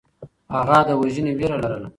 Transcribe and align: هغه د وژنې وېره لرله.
هغه 0.53 0.77
د 0.87 0.89
وژنې 1.01 1.33
وېره 1.37 1.57
لرله. 1.63 1.89